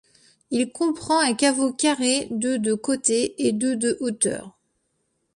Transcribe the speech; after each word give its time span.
Il 0.49 0.71
comprend 0.71 1.19
un 1.19 1.35
caveau 1.35 1.73
carré 1.73 2.27
de 2.31 2.57
de 2.57 2.73
côté 2.73 3.45
et 3.47 3.51
de 3.51 3.75
de 3.75 3.97
hauteur. 3.99 4.57